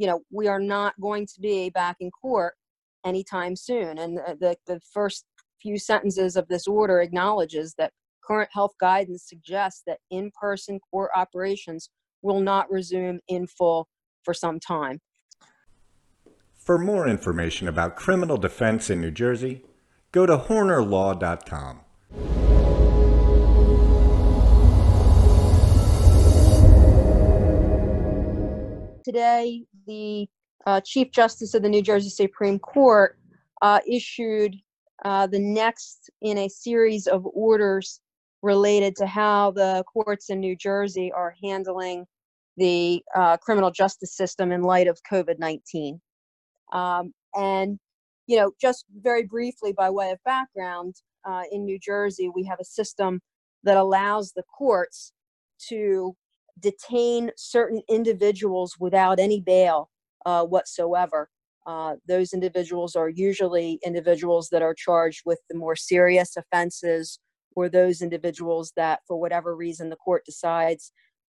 [0.00, 2.54] you know, we are not going to be back in court
[3.04, 3.98] anytime soon.
[3.98, 5.26] And the, the, the first
[5.60, 7.92] few sentences of this order acknowledges that
[8.24, 11.90] current health guidance suggests that in-person court operations
[12.22, 13.88] will not resume in full
[14.22, 15.00] for some time.
[16.56, 19.66] For more information about criminal defense in New Jersey,
[20.12, 21.80] go to hoernerlaw.com.
[29.02, 30.28] Today, the
[30.66, 33.18] uh, Chief Justice of the New Jersey Supreme Court
[33.62, 34.54] uh, issued
[35.04, 38.00] uh, the next in a series of orders
[38.42, 42.06] related to how the courts in New Jersey are handling
[42.56, 46.00] the uh, criminal justice system in light of COVID 19.
[46.72, 47.78] Um, and,
[48.26, 52.58] you know, just very briefly by way of background, uh, in New Jersey, we have
[52.60, 53.20] a system
[53.64, 55.12] that allows the courts
[55.68, 56.14] to
[56.60, 59.90] detain certain individuals without any bail
[60.26, 61.30] uh, whatsoever.
[61.66, 67.18] Uh, those individuals are usually individuals that are charged with the more serious offenses
[67.56, 70.92] or those individuals that, for whatever reason, the court decides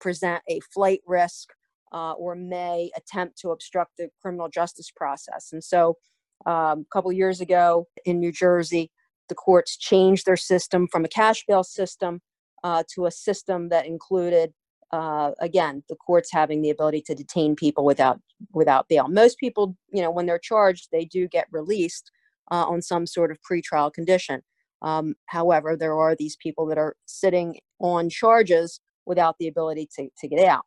[0.00, 1.48] present a flight risk
[1.92, 5.50] uh, or may attempt to obstruct the criminal justice process.
[5.52, 5.96] And so,
[6.46, 8.90] um, a couple years ago in New Jersey,
[9.28, 12.20] the courts changed their system from a cash bail system
[12.64, 14.52] uh, to a system that included
[14.90, 18.20] uh, again, the courts having the ability to detain people without
[18.52, 19.08] without bail.
[19.08, 22.10] Most people, you know, when they're charged, they do get released
[22.50, 24.42] uh, on some sort of pretrial condition.
[24.80, 30.08] Um, however, there are these people that are sitting on charges without the ability to,
[30.18, 30.64] to get out.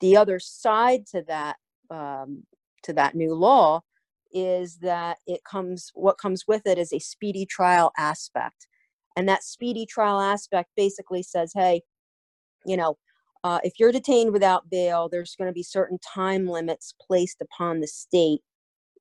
[0.00, 1.56] The other side to that
[1.90, 2.44] um,
[2.82, 3.82] to that new law
[4.32, 8.66] is that it comes what comes with it is a speedy trial aspect,
[9.16, 11.82] and that speedy trial aspect basically says, hey,
[12.66, 12.96] you know,
[13.44, 17.80] uh, if you're detained without bail, there's going to be certain time limits placed upon
[17.80, 18.40] the state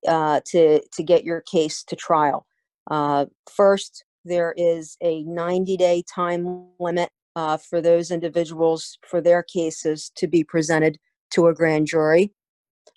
[0.07, 2.45] uh, to to get your case to trial.
[2.89, 10.11] Uh, first, there is a 90-day time limit uh, for those individuals for their cases
[10.15, 10.97] to be presented
[11.31, 12.33] to a grand jury,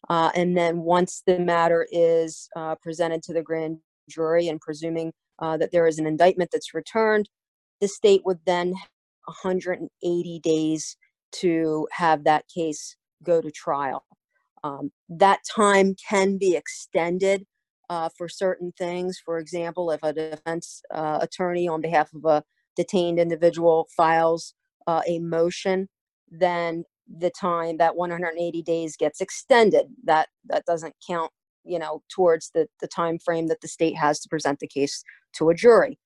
[0.09, 3.79] uh, and then once the matter is uh, presented to the grand
[4.09, 7.29] jury, and presuming that there is an indictment that's returned,
[7.83, 8.73] the state would then
[9.27, 10.97] 180 days
[11.41, 14.05] to have that case go to trial.
[14.63, 17.45] Um, that time can be extended
[17.91, 19.21] uh, for certain things.
[19.25, 22.43] For example, if a defense uh, attorney on behalf of a
[22.77, 24.55] detained individual files
[24.87, 25.89] uh, a motion,
[26.31, 26.85] then
[27.19, 29.87] the time that 180 days gets extended.
[30.05, 31.31] That that doesn't count,
[31.65, 35.03] you know, towards the the time frame that the state has to present the case
[35.35, 35.99] to a jury.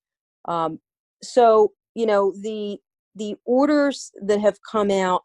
[0.46, 0.80] Um,
[1.22, 2.78] so you know the
[3.18, 5.24] the orders that have come out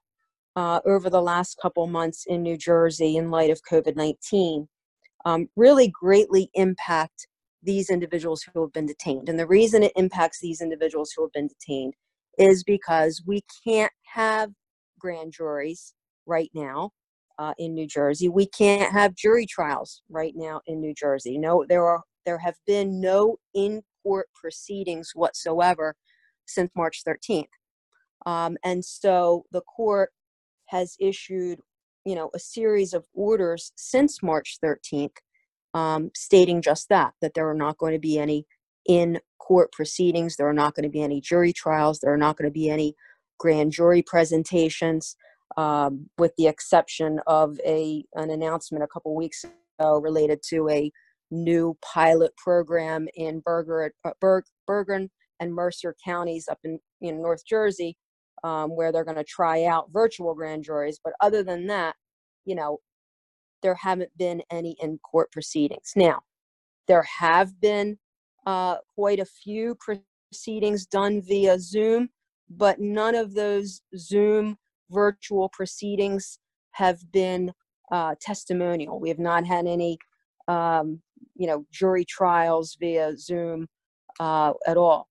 [0.55, 4.67] uh, over the last couple months in New Jersey in light of COVID 19
[5.25, 7.27] um, really greatly impact
[7.61, 9.29] these individuals who have been detained.
[9.29, 11.93] And the reason it impacts these individuals who have been detained
[12.37, 14.49] is because we can't have
[14.99, 15.93] grand juries
[16.25, 16.91] right now
[17.39, 18.27] uh, in New Jersey.
[18.27, 21.37] We can't have jury trials right now in New Jersey.
[21.37, 25.95] No, there are there have been no in court proceedings whatsoever
[26.45, 27.47] since March 13th.
[28.25, 30.11] Um, and so the court
[30.67, 31.59] has issued,
[32.05, 35.17] you know, a series of orders since March 13th,
[35.73, 38.45] um, stating just that, that there are not going to be any
[38.85, 42.37] in court proceedings, there are not going to be any jury trials, there are not
[42.37, 42.95] going to be any
[43.39, 45.15] grand jury presentations,
[45.57, 49.45] um, with the exception of a an announcement a couple weeks
[49.79, 50.91] ago related to a
[51.31, 57.45] new pilot program in Berger, uh, Berg, Bergen and Mercer counties up in, in North
[57.45, 57.97] Jersey
[58.43, 60.99] um, where they're going to try out virtual grand juries.
[61.03, 61.95] But other than that,
[62.45, 62.79] you know,
[63.61, 65.93] there haven't been any in court proceedings.
[65.95, 66.21] Now,
[66.87, 67.97] there have been
[68.45, 69.77] uh, quite a few
[70.31, 72.09] proceedings done via Zoom,
[72.49, 74.57] but none of those Zoom
[74.91, 76.39] virtual proceedings
[76.71, 77.53] have been
[77.91, 78.99] uh, testimonial.
[78.99, 79.97] We have not had any,
[80.47, 81.01] um,
[81.35, 83.67] you know, jury trials via Zoom
[84.19, 85.07] uh, at all.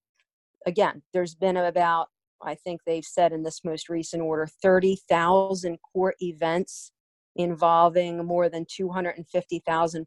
[0.66, 2.08] Again, there's been about
[2.44, 6.92] I think they've said in this most recent order, 30,000 court events
[7.36, 10.06] involving more than 250,000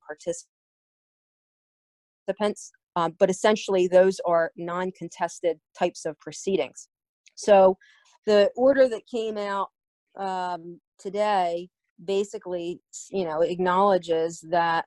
[2.27, 2.71] participants.
[2.95, 6.87] Um, but essentially, those are non contested types of proceedings.
[7.35, 7.77] So
[8.25, 9.69] the order that came out
[10.17, 11.69] um, today
[12.03, 14.85] basically, you know, acknowledges that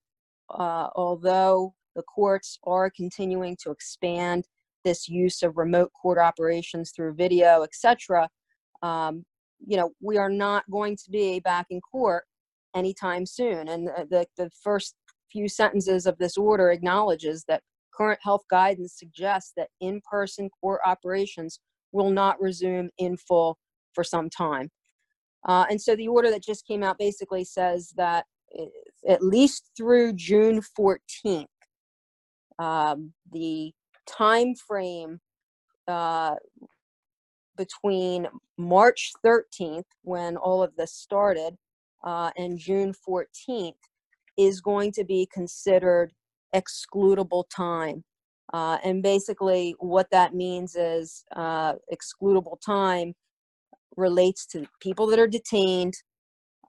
[0.51, 4.47] uh, although the courts are continuing to expand
[4.85, 8.29] this use of remote court operations through video, etc.,
[8.83, 9.25] um,
[9.67, 12.25] you know, we are not going to be back in court
[12.77, 13.69] anytime soon.
[13.69, 14.95] And the, the first
[15.33, 21.59] few sentences of this order acknowledges that current health guidance suggests that in-person court operations
[21.93, 23.59] will not resume in full
[23.95, 24.71] for some time.
[25.47, 28.27] Uh, and so the order that just came out basically says that
[29.09, 31.47] at least through June 14th,
[32.59, 33.73] um, the
[34.09, 35.21] time frame
[35.87, 36.35] uh,
[37.57, 41.57] between March 13th, when all of this started,
[42.05, 43.75] uh, and June 14th
[44.37, 46.13] is going to be considered
[46.55, 48.05] excludable time.
[48.55, 53.13] Uh, and basically, what that means is uh, excludable time
[53.97, 55.95] relates to people that are detained,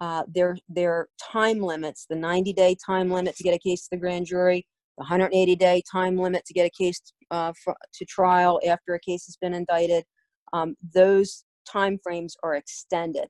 [0.02, 3.90] uh, their their time limits, the 90 day time limit to get a case to
[3.92, 4.66] the grand jury,
[5.00, 7.02] the 180 day time limit to get a case
[7.32, 10.04] uh, for, to trial after a case has been indicted.
[10.54, 13.28] Um, those time frames are extended,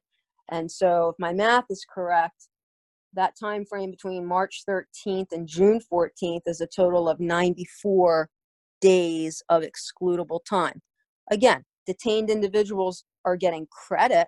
[0.49, 2.49] and so if my math is correct,
[3.13, 8.29] that time frame between March 13th and June 14th is a total of 94
[8.81, 10.81] days of excludable time.
[11.31, 14.27] Again, detained individuals are getting credit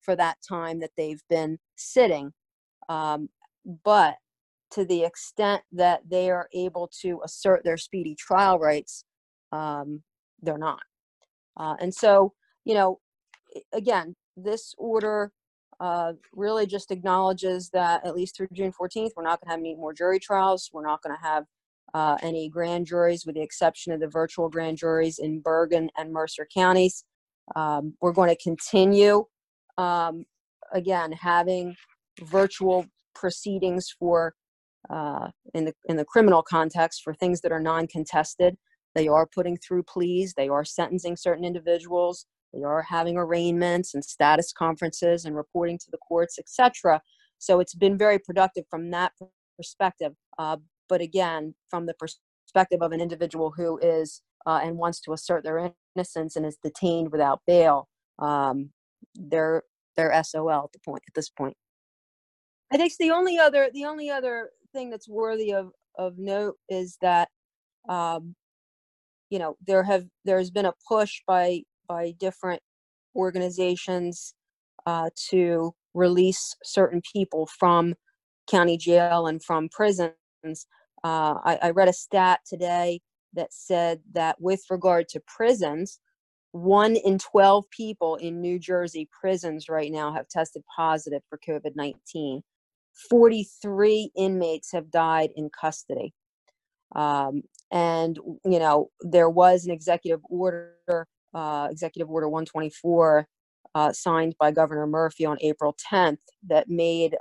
[0.00, 2.32] for that time that they've been sitting.
[2.88, 3.28] Um,
[3.84, 4.16] but
[4.72, 9.04] to the extent that they are able to assert their speedy trial rights,
[9.52, 10.02] um,
[10.42, 10.80] they're not.
[11.56, 12.32] Uh, and so,
[12.64, 13.00] you know,
[13.72, 15.32] again, this order
[15.80, 19.60] uh, really just acknowledges that at least through June 14th, we're not going to have
[19.60, 20.70] any more jury trials.
[20.72, 21.44] We're not going to have
[21.94, 26.12] uh, any grand juries, with the exception of the virtual grand juries in Bergen and
[26.12, 27.04] Mercer counties.
[27.56, 29.24] Um, we're going to continue,
[29.76, 30.24] um,
[30.72, 31.74] again, having
[32.22, 34.34] virtual proceedings for
[34.88, 38.56] uh, in the in the criminal context for things that are non-contested.
[38.94, 40.34] They are putting through pleas.
[40.36, 42.26] They are sentencing certain individuals.
[42.52, 47.00] They are having arraignments and status conferences and reporting to the courts, etc.
[47.38, 49.12] So it's been very productive from that
[49.56, 50.12] perspective.
[50.38, 50.56] Uh,
[50.88, 55.44] but again, from the perspective of an individual who is uh, and wants to assert
[55.44, 57.88] their innocence and is detained without bail,
[58.18, 58.70] um,
[59.14, 59.62] they're
[59.96, 61.56] they're SOL at the point at this point.
[62.72, 66.96] I think the only other the only other thing that's worthy of of note is
[67.02, 67.28] that
[67.88, 68.34] um,
[69.30, 72.62] you know there have there's been a push by by different
[73.16, 74.34] organizations
[74.86, 77.94] uh, to release certain people from
[78.48, 80.14] county jail and from prisons.
[81.02, 83.00] Uh, I, I read a stat today
[83.34, 86.00] that said that with regard to prisons,
[86.52, 91.76] one in 12 people in New Jersey prisons right now have tested positive for COVID
[91.76, 92.42] 19.
[93.08, 96.12] 43 inmates have died in custody.
[96.94, 103.26] Um, and, you know, there was an executive order uh, Executive Order 124,
[103.74, 107.16] uh, signed by Governor Murphy on April 10th, that made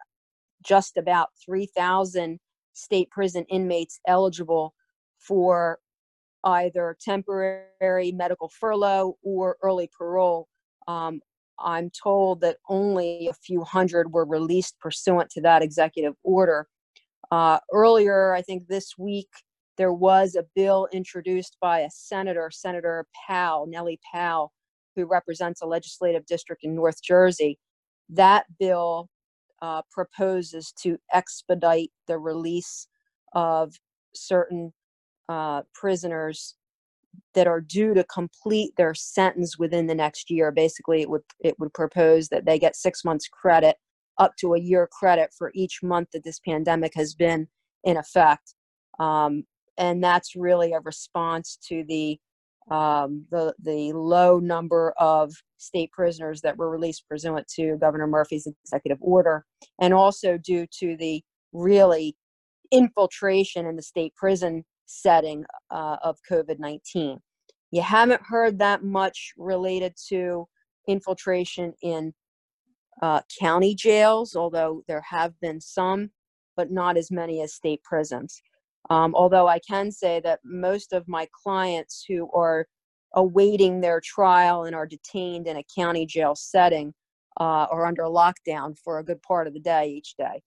[0.65, 2.39] just about 3,000
[2.73, 4.73] state prison inmates eligible
[5.19, 5.79] for
[6.43, 10.47] either temporary medical furlough or early parole.
[10.87, 11.21] Um,
[11.61, 16.67] I'm told that only a few hundred were released pursuant to that executive order.
[17.31, 19.29] Uh, earlier, I think this week,
[19.77, 24.51] there was a bill introduced by a senator, Senator Powell, Nellie Powell,
[24.95, 27.57] who represents a legislative district in North Jersey.
[28.09, 29.09] That bill
[29.61, 32.87] uh, proposes to expedite the release
[33.33, 33.73] of
[34.13, 34.73] certain
[35.29, 36.55] uh, prisoners
[37.33, 40.51] that are due to complete their sentence within the next year.
[40.51, 43.77] Basically, it would it would propose that they get six months credit,
[44.17, 47.47] up to a year credit for each month that this pandemic has been
[47.83, 48.53] in effect.
[48.99, 49.43] Um,
[49.77, 52.19] and that's really a response to the
[52.69, 58.47] um, the the low number of state prisoners that were released pursuant to Governor Murphy's
[58.63, 59.45] executive order,
[59.81, 62.15] and also due to the really
[62.71, 67.19] infiltration in the state prison setting uh, of COVID nineteen.
[67.71, 70.47] You haven't heard that much related to
[70.87, 72.13] infiltration in
[73.01, 76.09] uh, county jails, although there have been some,
[76.57, 78.41] but not as many as state prisons.
[78.89, 82.65] Um, although I can say that most of my clients who are
[83.13, 86.93] awaiting their trial and are detained in a county jail setting
[87.39, 90.41] uh, are under lockdown for a good part of the day each day,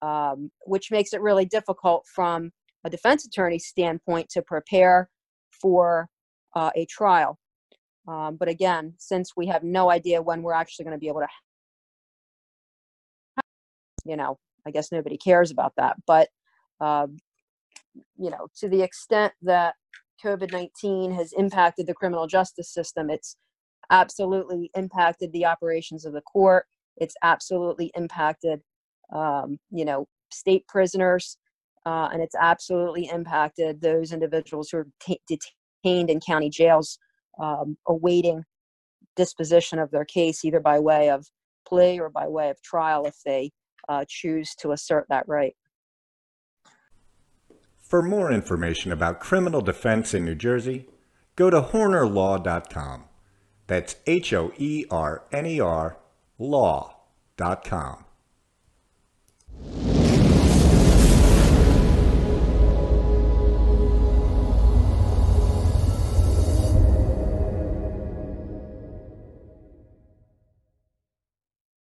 [0.00, 2.52] um, which makes it really difficult from
[2.84, 5.08] a defense attorney's standpoint to prepare
[5.50, 6.08] for
[6.54, 7.38] uh, a trial.
[8.06, 11.20] Um, but again, since we have no idea when we're actually going to be able
[11.20, 11.28] to,
[14.04, 15.96] you know, I guess nobody cares about that.
[16.06, 16.28] But
[16.80, 17.18] um,
[18.16, 19.74] you know, to the extent that
[20.24, 23.36] COVID 19 has impacted the criminal justice system, it's
[23.90, 26.66] absolutely impacted the operations of the court.
[26.96, 28.60] It's absolutely impacted
[29.12, 31.38] um, you know, state prisoners,
[31.88, 36.98] uh, and it's absolutely impacted those individuals who are ta- detained in county jails
[37.40, 38.44] um, awaiting
[39.16, 41.26] disposition of their case, either by way of
[41.66, 43.50] plea or by way of trial if they
[43.88, 45.56] uh, choose to assert that right.
[47.80, 50.90] For more information about criminal defense in New Jersey,
[51.36, 53.04] go to hoernerlaw.com.
[53.66, 55.96] That's H O E R N E R
[56.38, 58.04] law.com.